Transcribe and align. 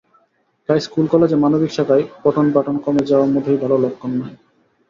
তাই 0.69 0.79
স্কুল-কলেজে 0.79 1.35
মানবিক 1.35 1.71
শাখায় 1.73 2.03
পঠনপাঠন 2.23 2.75
কমে 2.77 3.03
যাওয়া 3.05 3.25
মোটেই 3.25 3.57
ভালো 3.57 3.75
লক্ষণ 3.77 4.11
নয়। 4.19 4.35